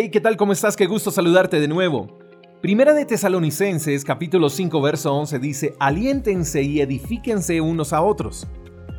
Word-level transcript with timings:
Hey, 0.00 0.10
¿qué 0.10 0.20
tal? 0.20 0.36
¿Cómo 0.36 0.52
estás? 0.52 0.76
Qué 0.76 0.86
gusto 0.86 1.10
saludarte 1.10 1.58
de 1.58 1.66
nuevo. 1.66 2.20
Primera 2.62 2.94
de 2.94 3.04
Tesalonicenses, 3.04 4.04
capítulo 4.04 4.48
5, 4.48 4.80
verso 4.80 5.12
11 5.12 5.40
dice, 5.40 5.74
aliéntense 5.80 6.62
y 6.62 6.80
edifíquense 6.80 7.60
unos 7.60 7.92
a 7.92 8.00
otros. 8.00 8.46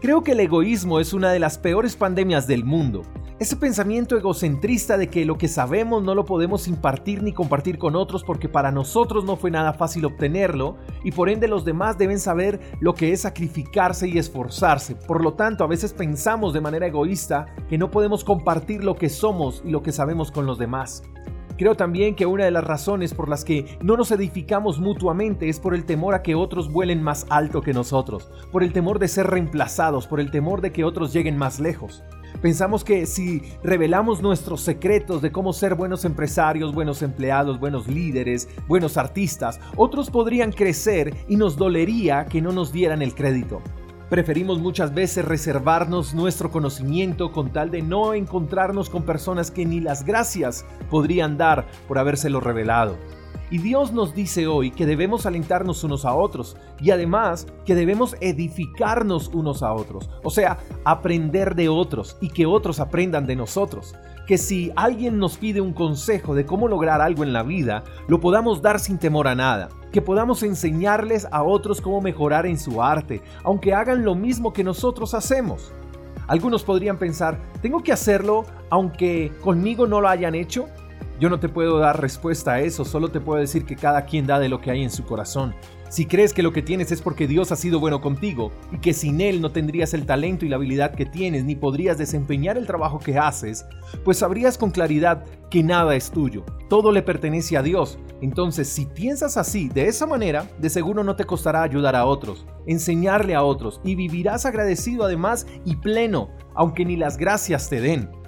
Creo 0.00 0.24
que 0.24 0.32
el 0.32 0.40
egoísmo 0.40 0.98
es 0.98 1.12
una 1.12 1.30
de 1.30 1.38
las 1.38 1.58
peores 1.58 1.94
pandemias 1.94 2.48
del 2.48 2.64
mundo. 2.64 3.02
Ese 3.40 3.56
pensamiento 3.56 4.18
egocentrista 4.18 4.98
de 4.98 5.08
que 5.08 5.24
lo 5.24 5.38
que 5.38 5.48
sabemos 5.48 6.02
no 6.02 6.14
lo 6.14 6.26
podemos 6.26 6.68
impartir 6.68 7.22
ni 7.22 7.32
compartir 7.32 7.78
con 7.78 7.96
otros 7.96 8.22
porque 8.22 8.50
para 8.50 8.70
nosotros 8.70 9.24
no 9.24 9.34
fue 9.36 9.50
nada 9.50 9.72
fácil 9.72 10.04
obtenerlo 10.04 10.76
y 11.04 11.12
por 11.12 11.30
ende 11.30 11.48
los 11.48 11.64
demás 11.64 11.96
deben 11.96 12.18
saber 12.18 12.60
lo 12.80 12.92
que 12.92 13.12
es 13.12 13.22
sacrificarse 13.22 14.06
y 14.08 14.18
esforzarse. 14.18 14.94
Por 14.94 15.24
lo 15.24 15.32
tanto, 15.32 15.64
a 15.64 15.68
veces 15.68 15.94
pensamos 15.94 16.52
de 16.52 16.60
manera 16.60 16.86
egoísta 16.86 17.46
que 17.70 17.78
no 17.78 17.90
podemos 17.90 18.24
compartir 18.24 18.84
lo 18.84 18.94
que 18.94 19.08
somos 19.08 19.62
y 19.64 19.70
lo 19.70 19.82
que 19.82 19.92
sabemos 19.92 20.30
con 20.30 20.44
los 20.44 20.58
demás. 20.58 21.02
Creo 21.56 21.74
también 21.74 22.16
que 22.16 22.26
una 22.26 22.44
de 22.44 22.50
las 22.50 22.64
razones 22.64 23.14
por 23.14 23.30
las 23.30 23.46
que 23.46 23.78
no 23.80 23.96
nos 23.96 24.10
edificamos 24.10 24.80
mutuamente 24.80 25.48
es 25.48 25.60
por 25.60 25.74
el 25.74 25.86
temor 25.86 26.14
a 26.14 26.22
que 26.22 26.34
otros 26.34 26.70
vuelen 26.70 27.02
más 27.02 27.24
alto 27.30 27.62
que 27.62 27.72
nosotros, 27.72 28.30
por 28.52 28.62
el 28.62 28.74
temor 28.74 28.98
de 28.98 29.08
ser 29.08 29.28
reemplazados, 29.28 30.06
por 30.06 30.20
el 30.20 30.30
temor 30.30 30.60
de 30.60 30.72
que 30.72 30.84
otros 30.84 31.14
lleguen 31.14 31.38
más 31.38 31.58
lejos. 31.58 32.04
Pensamos 32.42 32.84
que 32.84 33.04
si 33.04 33.42
revelamos 33.62 34.22
nuestros 34.22 34.62
secretos 34.62 35.20
de 35.20 35.30
cómo 35.30 35.52
ser 35.52 35.74
buenos 35.74 36.06
empresarios, 36.06 36.74
buenos 36.74 37.02
empleados, 37.02 37.60
buenos 37.60 37.86
líderes, 37.86 38.48
buenos 38.66 38.96
artistas, 38.96 39.60
otros 39.76 40.08
podrían 40.10 40.50
crecer 40.50 41.14
y 41.28 41.36
nos 41.36 41.56
dolería 41.56 42.24
que 42.24 42.40
no 42.40 42.52
nos 42.52 42.72
dieran 42.72 43.02
el 43.02 43.14
crédito. 43.14 43.60
Preferimos 44.08 44.58
muchas 44.58 44.94
veces 44.94 45.24
reservarnos 45.24 46.14
nuestro 46.14 46.50
conocimiento 46.50 47.30
con 47.30 47.52
tal 47.52 47.70
de 47.70 47.82
no 47.82 48.14
encontrarnos 48.14 48.88
con 48.88 49.04
personas 49.04 49.50
que 49.50 49.66
ni 49.66 49.78
las 49.78 50.04
gracias 50.04 50.64
podrían 50.90 51.36
dar 51.36 51.66
por 51.86 51.98
habérselo 51.98 52.40
revelado. 52.40 52.96
Y 53.50 53.58
Dios 53.58 53.92
nos 53.92 54.14
dice 54.14 54.46
hoy 54.46 54.70
que 54.70 54.86
debemos 54.86 55.26
alentarnos 55.26 55.82
unos 55.82 56.04
a 56.04 56.14
otros 56.14 56.56
y 56.80 56.92
además 56.92 57.48
que 57.66 57.74
debemos 57.74 58.14
edificarnos 58.20 59.26
unos 59.28 59.64
a 59.64 59.72
otros, 59.72 60.08
o 60.22 60.30
sea, 60.30 60.58
aprender 60.84 61.56
de 61.56 61.68
otros 61.68 62.16
y 62.20 62.28
que 62.28 62.46
otros 62.46 62.78
aprendan 62.78 63.26
de 63.26 63.34
nosotros. 63.34 63.96
Que 64.28 64.38
si 64.38 64.70
alguien 64.76 65.18
nos 65.18 65.36
pide 65.36 65.60
un 65.60 65.72
consejo 65.72 66.36
de 66.36 66.46
cómo 66.46 66.68
lograr 66.68 67.00
algo 67.00 67.24
en 67.24 67.32
la 67.32 67.42
vida, 67.42 67.82
lo 68.06 68.20
podamos 68.20 68.62
dar 68.62 68.78
sin 68.78 68.98
temor 68.98 69.26
a 69.26 69.34
nada. 69.34 69.68
Que 69.90 70.00
podamos 70.00 70.44
enseñarles 70.44 71.26
a 71.32 71.42
otros 71.42 71.80
cómo 71.80 72.00
mejorar 72.00 72.46
en 72.46 72.56
su 72.56 72.80
arte, 72.80 73.20
aunque 73.42 73.74
hagan 73.74 74.04
lo 74.04 74.14
mismo 74.14 74.52
que 74.52 74.62
nosotros 74.62 75.14
hacemos. 75.14 75.72
Algunos 76.28 76.62
podrían 76.62 76.96
pensar, 76.96 77.40
¿tengo 77.60 77.82
que 77.82 77.92
hacerlo 77.92 78.44
aunque 78.70 79.32
conmigo 79.42 79.88
no 79.88 80.00
lo 80.00 80.08
hayan 80.08 80.36
hecho? 80.36 80.68
Yo 81.20 81.28
no 81.28 81.38
te 81.38 81.50
puedo 81.50 81.78
dar 81.78 82.00
respuesta 82.00 82.54
a 82.54 82.60
eso, 82.60 82.82
solo 82.86 83.10
te 83.10 83.20
puedo 83.20 83.38
decir 83.38 83.66
que 83.66 83.76
cada 83.76 84.06
quien 84.06 84.26
da 84.26 84.38
de 84.38 84.48
lo 84.48 84.62
que 84.62 84.70
hay 84.70 84.82
en 84.82 84.90
su 84.90 85.04
corazón. 85.04 85.54
Si 85.90 86.06
crees 86.06 86.32
que 86.32 86.42
lo 86.42 86.54
que 86.54 86.62
tienes 86.62 86.92
es 86.92 87.02
porque 87.02 87.26
Dios 87.26 87.52
ha 87.52 87.56
sido 87.56 87.78
bueno 87.78 88.00
contigo 88.00 88.52
y 88.72 88.78
que 88.78 88.94
sin 88.94 89.20
Él 89.20 89.42
no 89.42 89.52
tendrías 89.52 89.92
el 89.92 90.06
talento 90.06 90.46
y 90.46 90.48
la 90.48 90.56
habilidad 90.56 90.94
que 90.94 91.04
tienes 91.04 91.44
ni 91.44 91.56
podrías 91.56 91.98
desempeñar 91.98 92.56
el 92.56 92.66
trabajo 92.66 93.00
que 93.00 93.18
haces, 93.18 93.66
pues 94.02 94.16
sabrías 94.16 94.56
con 94.56 94.70
claridad 94.70 95.26
que 95.50 95.62
nada 95.62 95.94
es 95.94 96.10
tuyo, 96.10 96.46
todo 96.70 96.90
le 96.90 97.02
pertenece 97.02 97.58
a 97.58 97.62
Dios. 97.62 97.98
Entonces, 98.22 98.68
si 98.68 98.86
piensas 98.86 99.36
así, 99.36 99.68
de 99.68 99.88
esa 99.88 100.06
manera, 100.06 100.48
de 100.58 100.70
seguro 100.70 101.04
no 101.04 101.16
te 101.16 101.24
costará 101.24 101.62
ayudar 101.62 101.96
a 101.96 102.06
otros, 102.06 102.46
enseñarle 102.66 103.34
a 103.34 103.42
otros 103.42 103.82
y 103.84 103.94
vivirás 103.94 104.46
agradecido 104.46 105.04
además 105.04 105.46
y 105.66 105.76
pleno, 105.76 106.30
aunque 106.54 106.86
ni 106.86 106.96
las 106.96 107.18
gracias 107.18 107.68
te 107.68 107.82
den. 107.82 108.19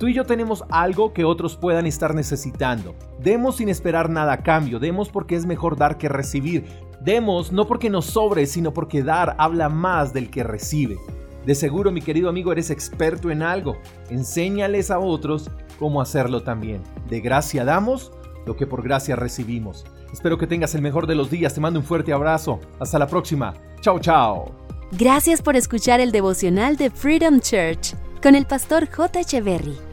Tú 0.00 0.08
y 0.08 0.14
yo 0.14 0.24
tenemos 0.24 0.64
algo 0.70 1.12
que 1.12 1.26
otros 1.26 1.58
puedan 1.58 1.84
estar 1.84 2.14
necesitando. 2.14 2.94
Demos 3.18 3.58
sin 3.58 3.68
esperar 3.68 4.08
nada 4.08 4.32
a 4.32 4.42
cambio, 4.42 4.78
demos 4.78 5.10
porque 5.10 5.34
es 5.34 5.44
mejor 5.44 5.76
dar 5.76 5.98
que 5.98 6.08
recibir. 6.08 6.64
Demos 7.02 7.52
no 7.52 7.66
porque 7.66 7.90
nos 7.90 8.06
sobre, 8.06 8.46
sino 8.46 8.72
porque 8.72 9.02
dar 9.02 9.36
habla 9.38 9.68
más 9.68 10.14
del 10.14 10.30
que 10.30 10.42
recibe. 10.42 10.96
De 11.44 11.54
seguro, 11.54 11.92
mi 11.92 12.00
querido 12.00 12.30
amigo, 12.30 12.50
eres 12.50 12.70
experto 12.70 13.30
en 13.30 13.42
algo. 13.42 13.76
Enséñales 14.08 14.90
a 14.90 14.98
otros 14.98 15.50
cómo 15.78 16.00
hacerlo 16.00 16.44
también. 16.44 16.82
De 17.10 17.20
gracia 17.20 17.66
damos 17.66 18.10
lo 18.46 18.56
que 18.56 18.66
por 18.66 18.82
gracia 18.82 19.16
recibimos. 19.16 19.84
Espero 20.14 20.38
que 20.38 20.46
tengas 20.46 20.74
el 20.74 20.80
mejor 20.80 21.06
de 21.06 21.14
los 21.14 21.30
días. 21.30 21.52
Te 21.52 21.60
mando 21.60 21.78
un 21.78 21.84
fuerte 21.84 22.14
abrazo. 22.14 22.58
Hasta 22.78 22.98
la 22.98 23.06
próxima. 23.06 23.52
Chao, 23.82 23.98
chao. 23.98 24.50
Gracias 24.92 25.42
por 25.42 25.56
escuchar 25.56 26.00
el 26.00 26.10
devocional 26.10 26.78
de 26.78 26.88
Freedom 26.88 27.38
Church 27.38 27.94
con 28.22 28.34
el 28.34 28.46
pastor 28.46 28.88
J. 28.90 29.20
Echeverry. 29.20 29.89